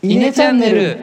[0.00, 0.96] イネチャンネル。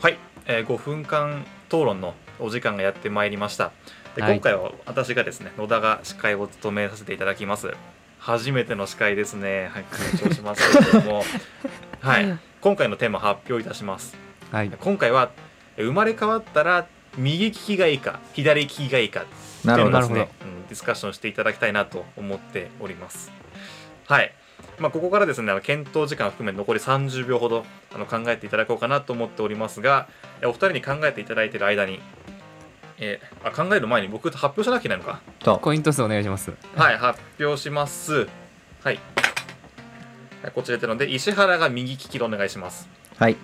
[0.00, 3.70] はい、えー、5分間討論のお時間がやってまいりました。
[4.16, 4.34] で、はい。
[4.34, 7.72] 今回は私がですね野田が司会を務めさせていただきます。
[8.18, 9.68] 初めての司会ですね。
[9.72, 11.22] はい緊張しますけれども。
[12.02, 14.16] はい今回のテーマ発表いたします。
[14.50, 14.70] はい。
[14.80, 15.30] 今回は
[15.76, 19.24] えー生まれ変わったら右利きがいいか左利きがいいかっ
[19.62, 23.30] ていうですね、うん、ディスカッションしていただきたいなと思っております。
[24.06, 24.32] はい。
[24.78, 30.08] まあ、ここからですねあの検討時間を含め残り30秒ほどあの考えていただこうかなと思っておりますが
[30.40, 32.00] えお二人に考えていただいている間に、
[32.98, 35.20] えーあ考える前に僕発表しなきゃいけないのか。
[35.40, 35.58] と。
[35.58, 36.52] コイントスお願いします。
[36.74, 38.12] はい発表します。
[38.14, 38.28] はい。
[38.84, 38.98] はい
[40.54, 42.88] こちらでので石原が右利きでお願いします。
[43.18, 43.36] はい。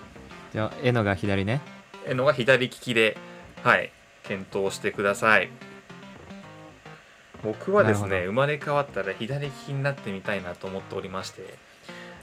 [0.51, 1.61] じゃあえのが左ね。
[2.05, 3.17] えのが左利きで
[3.63, 3.91] はい
[4.23, 5.49] 検討してください
[7.43, 11.55] 僕はですね生まれ変わったら左利きになってみたいなと思っておりまして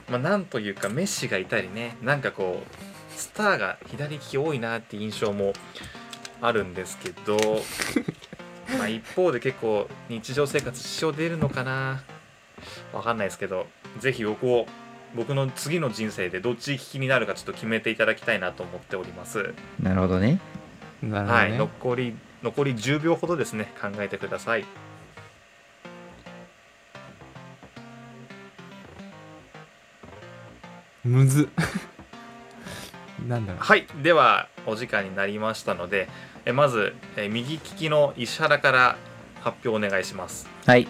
[0.09, 5.53] まあなんというかメッシがいたりねなんかこうスターが左利き多いなって印象も
[6.41, 7.37] あるんですけど
[8.77, 12.03] まあ一方で結構日常生活支障出るのかな
[12.93, 13.67] わかんないですけど
[13.99, 14.67] ぜひ僕を
[15.15, 19.53] 僕の次の人生でどっち利きになるかちょっと決めていただきたいなと思っております。
[19.81, 20.39] なるほどね
[21.01, 24.65] なるほどね、はい、残り残り10秒ほどですね考えてください。
[31.07, 31.49] むず。
[33.27, 33.61] なんだろう。
[33.61, 36.07] はい、ではお時間になりましたので、
[36.45, 38.97] えまずえ右利きの石原から
[39.41, 40.49] 発表お願いします。
[40.65, 40.87] はい。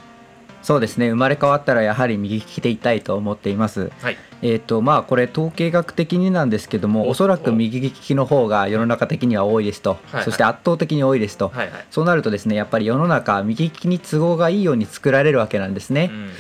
[0.64, 1.10] そうですね。
[1.10, 3.92] 生まれ変わったらやはり右利きでいたいと思っています。
[4.02, 10.24] はい、えっとまあこれ統計学的になんですけどもおおそらく右利きの方が世の中的には多いですと、はい。
[10.24, 11.86] そして圧倒的に多いですと、はいはい。
[11.92, 16.10] そうなるとですねやっぱり世の中右利きに都合がいいように作られるわけなんですね。
[16.12, 16.32] うん、うんうん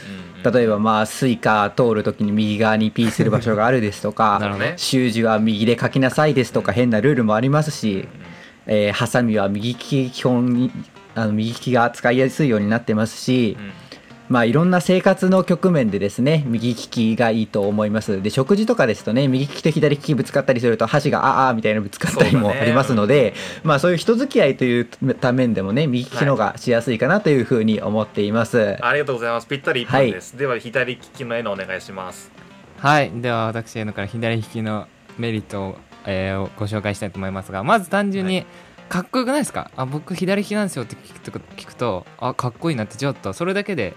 [0.52, 4.73] 例えばまあ Suica通る時に右側にピーする場所があるですとか ね。
[4.78, 8.08] 習字は右で書きなさいですとか変なルールもありますし、
[8.66, 10.72] えーハサミは右利き基本に
[11.16, 13.72] あの右利きが使いやすいようになってますし、うんうん
[14.30, 18.21] まあいろんな生活の局面でですね右利きがいいと思います。
[18.21, 23.33] で食事とかですとね右利きと左利きぶつかったりすると箸がああみたいなぶつかったりもありますので、
[23.64, 24.86] うんまあそういう人付き合いという
[25.16, 29.48] た面でもね右利きの方がしやすいかなというふうに思っています、ありがとうございます。
[29.48, 30.37] ぴったり1分です。
[30.37, 32.32] では左利きの絵のお願いします。
[32.80, 33.11] はい。
[33.11, 34.87] では私へのから左利きの
[35.17, 38.45] メリットを、えーご紹介したいと思いますがまず単純はに
[38.89, 39.71] かっこよくないですか？
[39.76, 43.95] あ僕左利きなんですよって聞くと聞くとあかっこいいなってちょっとそれだけで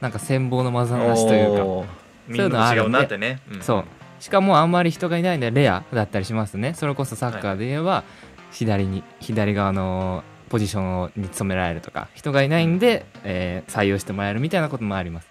[0.00, 1.64] なんか羨望のまざましというか。
[1.64, 1.86] おー。
[2.28, 3.40] みんな違うなってね。
[3.50, 3.84] んそう。
[4.20, 6.74] しかもあんまり人がいないんでレアだったりしますね。
[6.74, 8.04] それこそサッカーで言えば
[8.52, 15.28] 左に左側のポジションに務められるとか人がいないんで、えー採用してもらえるみたいなこともあります。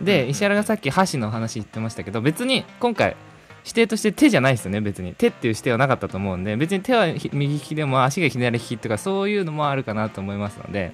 [0.00, 0.30] で、うん。
[0.30, 3.16] 石原がさっき箸の話言ってましたけど別に今回
[3.62, 5.14] 指定として手じゃないですよね別に。
[5.14, 10.92] 手っていう指定はなかったと思うんで別に手はひ右利きでも足が左利きとかそういうのもあるかなと思いますので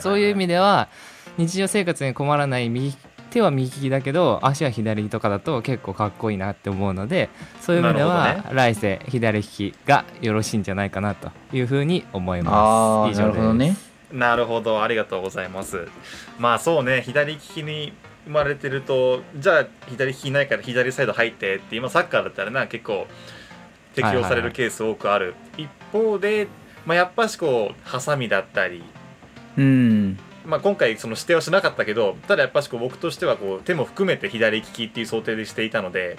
[0.00, 0.88] そういう意味では
[1.36, 2.94] 日常生活に困らない右
[3.30, 7.28] 手は右利きだけど足は左とかだと結構かっこいいなって思うので
[7.60, 13.20] そういう意味でなは、来世左利きがよろしいんじゃないかなというふうに思いあます。
[13.20, 13.76] あなるほどね。
[14.12, 14.82] なるほど。
[14.82, 15.88] ありがとうございます。
[16.38, 17.92] まあそうね左利きに
[18.24, 23.06] 生まれてるとじゃあ左利きいないから左サイド入ってって今サッカーだったらな結構
[23.96, 26.48] 適用されるケース多くある、一方で、
[26.84, 28.82] まあ、やっぱしこうハサミだったり、
[29.56, 36.18] うんまあ、今回その指定はしなかったけどただやっぱしこう僕としてはこう手も含めて左利きっていう想定でしていたので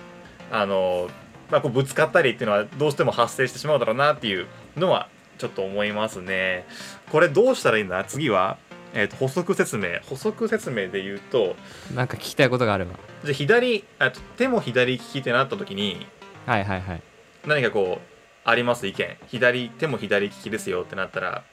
[0.52, 1.10] あの、
[1.50, 6.66] まあ、こうぶつかったりっていうのはどうしても発生してしまうだろうなっていうのはちょっと思いますね。
[7.10, 8.04] これどうしたらいいんだ？
[8.04, 8.58] 次は、
[8.94, 11.56] えー、と補足説明補足説明で言うと
[11.96, 12.96] なんか聞きたいことがあれば。
[13.24, 16.06] じゃあ左あと手も左利きってなった時に
[16.46, 17.02] はいはいはい。
[17.46, 18.88] 何かこうあります？
[18.88, 21.44] 意見左手も左利きですよってなったら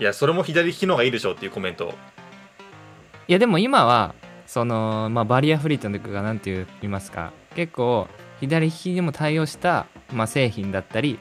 [0.00, 1.94] いやそれも左利きの方がいいでしょっていうコメント。
[3.28, 4.14] いやでも今は
[4.46, 7.32] その、まあ、バリアフリーというかなんて言いますか。
[7.54, 8.08] 結構
[8.40, 11.18] 左利きにも対応した、まあ、製品だったり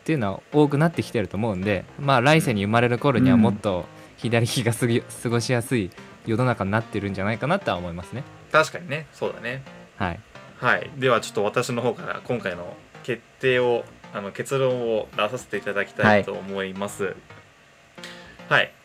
[0.00, 3.84] っていうのは多くなってきてると思うんでまあ来世に生まれる頃にはもっと
[4.16, 5.90] 左利きがすぎ過ごしやすい
[6.26, 8.24] 世の中になってるんじゃないかなとは思いますね。
[8.52, 9.06] 確かにね。
[9.12, 9.62] そうだね。
[9.96, 10.20] はい。
[10.58, 10.90] はい。
[10.96, 17.04] ではちょっと私の方から今回の決定をあの結論を出させていただきたいと思います。
[17.04, 17.14] はい、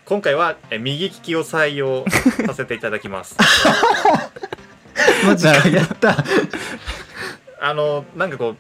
[0.06, 2.06] 今回はえ右利きを採用
[2.46, 3.36] させていただきます。
[5.26, 6.16] マジかやった。
[7.60, 8.58] あのなんかこう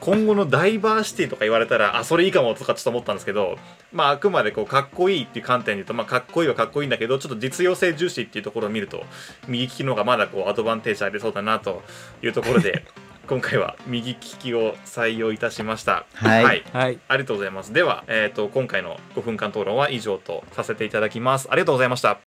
[0.00, 3.58] 今後のダイバーシティとか言われたらあそれいいかもとかちょっと思ったんですけど
[3.92, 9.04] まああくまでこうかっこいいっていう観点で言うとまあかっこいいはかっこいいんだけどちょっと実用性重視っていうところを見ると
[9.46, 11.84] 右利きの方がまだこうアドバンテージありそうだなと
[12.22, 12.84] いうところで
[13.28, 16.06] 今回は右利きを採用いたしました。
[16.14, 17.74] はいはいありがとうございます。
[17.74, 21.48] では、えー、と今回の5分間討論は以上とさせていただきます。
[21.50, 22.27] ありがとうございました。